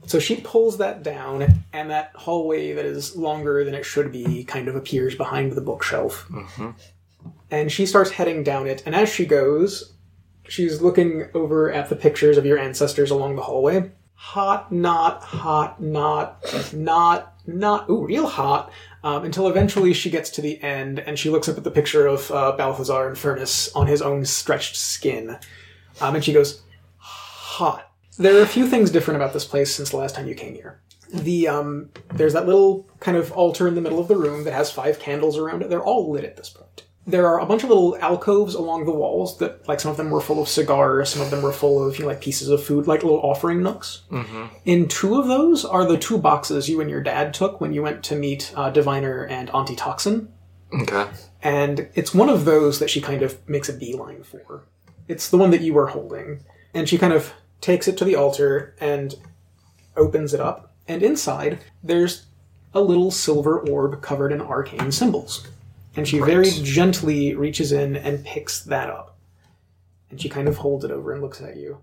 [0.06, 4.44] So she pulls that down, and that hallway that is longer than it should be
[4.44, 6.26] kind of appears behind the bookshelf.
[7.50, 9.92] And she starts heading down it, and as she goes,
[10.48, 13.90] she's looking over at the pictures of your ancestors along the hallway.
[14.14, 18.72] Hot, not hot, not, not, not, ooh, real hot.
[19.04, 22.06] Um, until eventually she gets to the end and she looks up at the picture
[22.06, 25.38] of uh, Balthazar Infernus on his own stretched skin.
[26.00, 26.62] Um, and she goes,
[26.96, 27.87] hot.
[28.18, 30.54] There are a few things different about this place since the last time you came
[30.54, 30.80] here.
[31.12, 34.52] The um, there's that little kind of altar in the middle of the room that
[34.52, 35.70] has five candles around it.
[35.70, 36.84] They're all lit at this point.
[37.06, 40.10] There are a bunch of little alcoves along the walls that, like, some of them
[40.10, 42.62] were full of cigars, some of them were full of, you know, like pieces of
[42.62, 44.02] food, like little offering nooks.
[44.66, 47.82] In two of those are the two boxes you and your dad took when you
[47.82, 50.30] went to meet uh, Diviner and Auntie Toxin.
[50.82, 51.06] Okay.
[51.42, 54.64] And it's one of those that she kind of makes a beeline for.
[55.06, 56.44] It's the one that you were holding.
[56.74, 59.14] And she kind of takes it to the altar and
[59.96, 60.72] opens it up.
[60.86, 62.26] And inside, there's
[62.74, 65.46] a little silver orb covered in arcane symbols.
[65.96, 69.16] And she very gently reaches in and picks that up.
[70.10, 71.78] And she kind of holds it over and looks at you.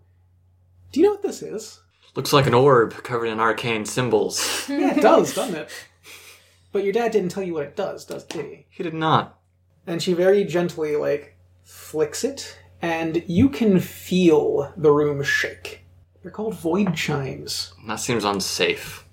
[0.91, 1.81] Do you know what this is?
[2.15, 4.65] Looks like an orb covered in arcane symbols.
[4.69, 5.69] Yeah, it does, doesn't it?
[6.71, 8.65] But your dad didn't tell you what it does, does did he?
[8.69, 9.37] He did not.
[9.85, 15.81] and she very gently like flicks it and you can feel the room shake.
[16.21, 17.73] They're called void chimes.
[17.87, 19.05] That seems unsafe.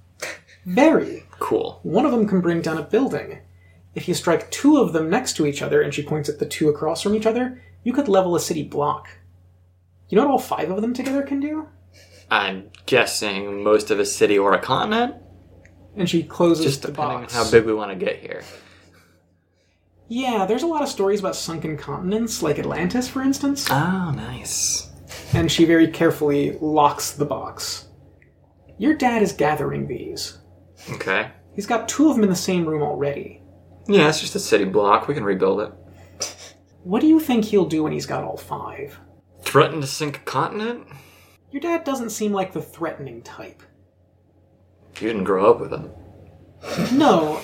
[0.65, 1.25] very.
[1.39, 1.81] Cool.
[1.83, 3.41] one of them can bring down a building.
[3.95, 6.47] If you strike two of them next to each other and she points at the
[6.47, 9.09] two across from each other you could level a city block.
[10.09, 11.69] You know what all five of them together can do?
[12.31, 15.17] I'm guessing most of a city or a continent,
[15.97, 17.37] and she closes just the depending box.
[17.37, 18.43] on how big we want to get here.
[20.13, 24.91] Yeah there's a lot of stories about sunken continents like atlantis for instance Oh, nice.
[25.33, 27.89] and she very carefully locks the box.
[28.79, 30.39] Your dad is gathering these.
[30.91, 31.31] Okay.
[31.55, 33.43] He's got two of them in the same room already.
[33.87, 35.07] Yeah, it's just a city block.
[35.09, 35.73] We can rebuild it.
[36.83, 38.99] What do you think he'll do when he's got all five?
[39.43, 40.87] Threaten to sink a continent?
[41.53, 43.63] Your dad doesn't seem like the threatening type.
[45.01, 45.91] You didn't grow up with him.
[46.99, 47.41] No,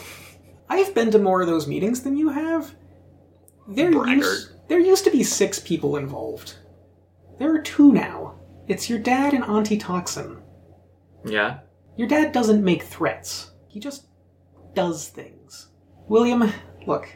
[0.68, 2.74] I've been to more of those meetings than you have.
[3.68, 4.16] There Braggart.
[4.16, 6.56] used, there used to be six people involved.
[7.38, 8.34] There are two now.
[8.66, 10.42] It's your dad and Auntie Toxin.
[11.24, 11.60] Yeah?
[11.96, 13.52] Your dad doesn't make threats.
[13.68, 14.06] He just
[14.74, 15.68] does things.
[16.08, 16.52] William,
[16.86, 17.08] look,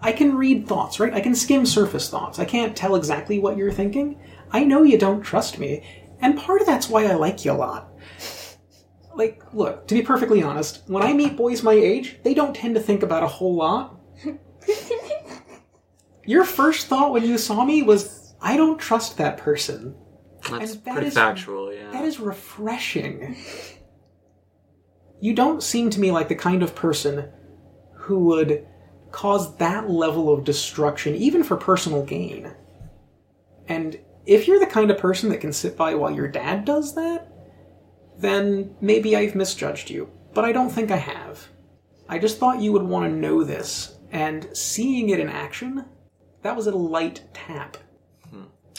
[0.00, 1.12] I can read thoughts, right?
[1.12, 2.38] I can skim surface thoughts.
[2.38, 4.20] I can't tell exactly what you're thinking.
[4.50, 5.84] I know you don't trust me,
[6.20, 7.89] and part of that's why I like you a lot.
[9.14, 12.74] Like, look, to be perfectly honest, when I meet boys my age, they don't tend
[12.76, 13.96] to think about a whole lot.
[16.26, 19.94] Your first thought when you saw me was, I don't trust that person.
[20.48, 21.90] That's And that pretty is- factual, yeah.
[21.90, 23.36] That is refreshing.
[25.20, 27.30] You don't seem to me like the kind of person
[27.94, 28.66] who would
[29.10, 32.54] cause that level of destruction, even for personal gain.
[33.68, 36.94] And if you're the kind of person that can sit by while your dad does
[36.94, 37.29] that,
[38.20, 40.10] then maybe I've misjudged you.
[40.34, 41.48] But I don't think I have.
[42.08, 45.84] I just thought you would want to know this, and seeing it in action,
[46.42, 47.76] that was a light tap.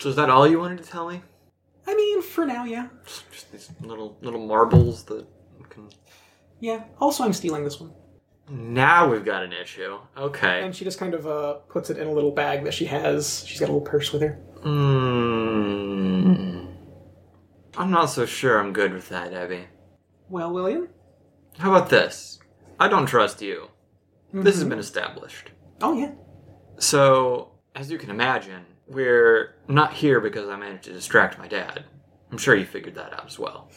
[0.01, 1.21] So is that all you wanted to tell me?
[1.85, 2.87] I mean, for now, yeah.
[3.05, 5.27] Just these little little marbles that
[5.69, 5.89] can...
[6.59, 6.85] Yeah.
[6.99, 7.91] Also, I'm stealing this one.
[8.49, 9.99] Now we've got an issue.
[10.17, 10.63] Okay.
[10.63, 13.45] And she just kind of uh, puts it in a little bag that she has.
[13.45, 14.39] She's got a little purse with her.
[14.63, 16.50] Hmm.
[17.77, 19.65] I'm not so sure I'm good with that, Abby.
[20.29, 20.89] Well, William?
[21.57, 22.39] How about this?
[22.79, 23.69] I don't trust you.
[24.33, 25.51] This has been established.
[25.81, 26.11] Oh, yeah.
[26.77, 31.85] So, as you can imagine, we're not here because I managed to distract my dad.
[32.31, 33.69] I'm sure you figured that out as well.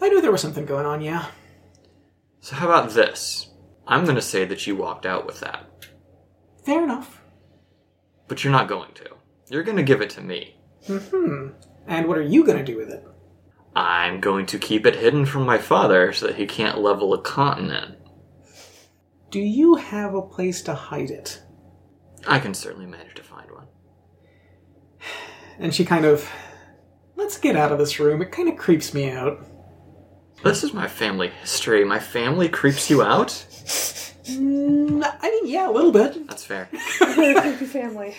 [0.00, 1.26] I knew there was something going on, yeah.
[2.40, 3.50] So, how about this?
[3.86, 5.66] I'm going to say that you walked out with that,
[6.64, 7.20] Fair enough.
[8.28, 9.10] but you're not going to.
[9.48, 10.56] You're going to give it to me.
[10.86, 11.48] Hmm.
[11.86, 13.04] And what are you going to do with it?
[13.74, 17.20] I'm going to keep it hidden from my father so that he can't level a
[17.20, 17.98] continent.
[19.30, 21.42] Do you have a place to hide it?
[22.26, 23.66] I can certainly manage to find one.
[25.58, 26.28] And she kind of.
[27.14, 28.22] Let's get out of this room.
[28.22, 29.46] It kind of creeps me out.
[30.42, 31.84] This is my family history.
[31.84, 33.30] My family creeps you out?
[34.24, 36.28] Mm, I mean, yeah, a little bit.
[36.28, 36.68] That's fair.
[37.00, 38.14] Very creepy family.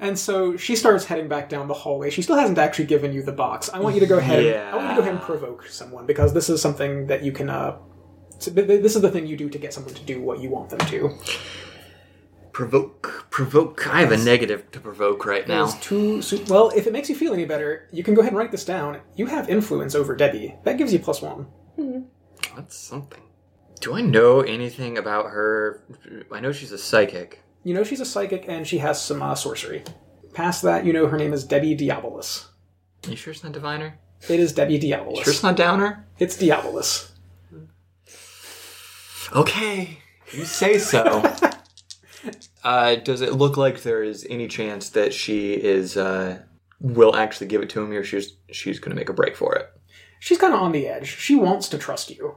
[0.00, 2.10] And so she starts heading back down the hallway.
[2.10, 3.68] She still hasn't actually given you the box.
[3.68, 4.44] I want you to go ahead.
[4.44, 4.70] Yeah.
[4.72, 7.32] I want you to go ahead and provoke someone because this is something that you
[7.32, 7.50] can.
[7.50, 7.78] Uh,
[8.38, 10.40] so th- th- this is the thing you do to get someone to do what
[10.40, 11.18] you want them to.
[12.52, 13.26] Provoke.
[13.30, 13.86] Provoke.
[13.88, 15.66] I have a negative to provoke right now.
[15.66, 16.22] There's two.
[16.22, 18.50] So, well, if it makes you feel any better, you can go ahead and write
[18.52, 19.00] this down.
[19.16, 20.56] You have influence over Debbie.
[20.64, 21.46] That gives you plus one.
[22.56, 23.22] That's something.
[23.80, 25.84] Do I know anything about her?
[26.32, 27.42] I know she's a psychic.
[27.68, 29.84] You know she's a psychic and she has some uh, sorcery.
[30.32, 32.46] Past that, you know her name is Debbie Diabolus.
[33.06, 33.98] You sure it's not diviner?
[34.26, 35.24] It is Debbie Diabolus.
[35.24, 36.06] Sure it's not downer?
[36.18, 37.10] It's Diabolus.
[39.36, 39.98] Okay,
[40.32, 41.22] you say so.
[42.64, 46.40] uh, does it look like there is any chance that she is uh,
[46.80, 49.54] will actually give it to him, or she's she's going to make a break for
[49.54, 49.66] it.
[50.20, 51.18] She's kind of on the edge.
[51.18, 52.36] She wants to trust you.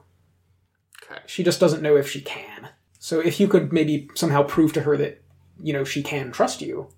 [1.01, 1.21] Okay.
[1.25, 2.71] She just doesn't know if she can.
[3.03, 5.23] So if you could maybe somehow prove to her that
[5.59, 6.89] you know she can trust you,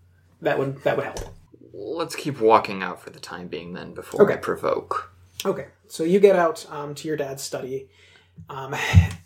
[0.41, 1.34] that would that would help.
[1.72, 4.41] Let's keep walking out for the time being, then, before I Okay.
[4.41, 5.12] provoke.
[5.45, 7.88] Okay, so you get out um, to your dad's study,
[8.49, 8.76] um,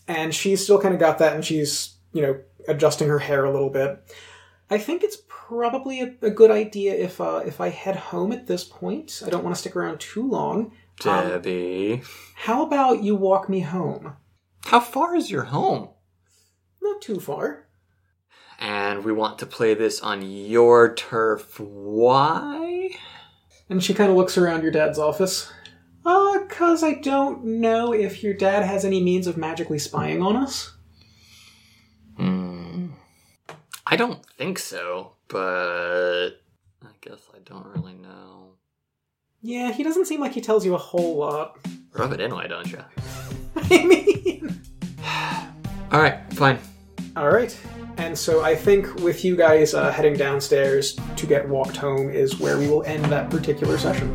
[0.08, 3.52] and she's still kind of got that, and she's you know adjusting her hair a
[3.52, 4.16] little bit.
[4.70, 8.46] I think it's probably a, a good idea if uh, if I head home at
[8.46, 9.24] this point.
[9.26, 10.74] I don't want to stick around too long.
[11.06, 12.04] Um, Debbie,
[12.36, 14.14] how about you walk me home?
[14.66, 15.90] how far is your home?
[16.82, 17.68] Not too far.
[18.60, 21.60] And we want to play this on your turf.
[21.60, 22.90] Why?
[23.70, 25.52] And she kind of looks around your dad's office.
[26.06, 30.38] Uh, cause I don't know if your dad has any means of magically spying on
[30.38, 30.74] us.
[32.16, 32.88] Hmm.
[33.86, 36.30] I don't think so, but
[36.82, 38.54] I guess I don't really know.
[39.42, 41.58] Yeah, he doesn't seem like he tells you a whole lot.
[41.94, 42.84] Rub it in, why don't you?
[43.56, 44.62] I mean.
[45.92, 46.60] All right, fine.
[47.16, 47.58] All right.
[47.98, 52.40] And so I think with you guys uh, heading downstairs to get walked home is
[52.40, 54.14] where we will end that particular session.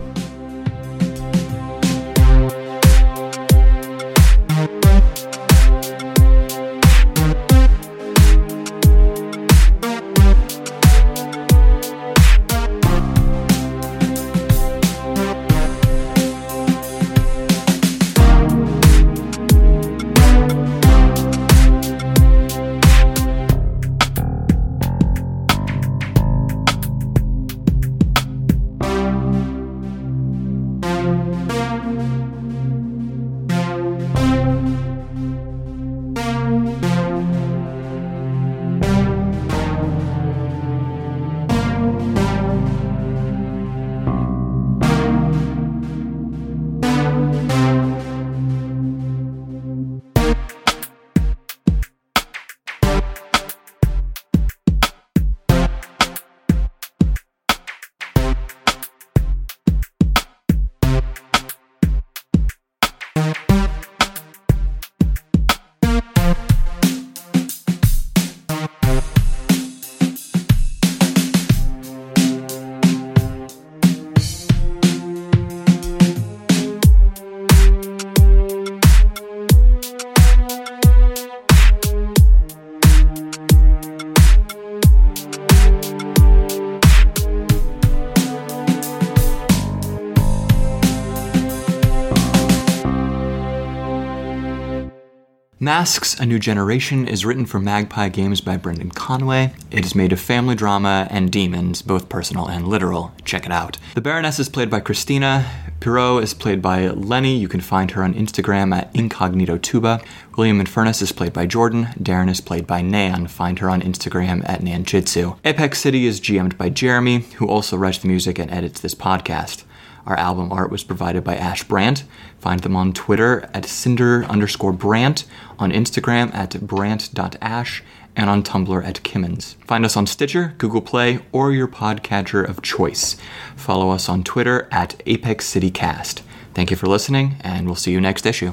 [95.73, 99.55] Masks A New Generation is written for Magpie Games by Brendan Conway.
[99.71, 103.15] It is made of family drama and demons, both personal and literal.
[103.25, 103.79] Check it out.
[103.95, 105.51] The Baroness is played by Christina.
[105.81, 107.39] Pirot is played by Lenny.
[107.39, 110.03] You can find her on Instagram at Incognito Tuba.
[110.37, 111.87] William Infernus is played by Jordan.
[111.99, 113.27] Darren is played by Nan.
[113.27, 115.39] Find her on Instagram at Nanjitsu.
[115.43, 119.65] Apex City is GM'd by Jeremy, who also writes the music and edits this podcast.
[120.07, 122.05] Our album art was provided by Ash Brandt.
[122.39, 125.25] Find them on Twitter at cinder underscore Brandt,
[125.59, 127.83] on Instagram at brandt.ash,
[128.17, 129.55] and on Tumblr at Kimmins.
[129.65, 133.17] Find us on Stitcher, Google Play, or your podcatcher of choice.
[133.57, 136.23] Follow us on Twitter at Apex City Cast.
[136.55, 138.53] Thank you for listening, and we'll see you next issue.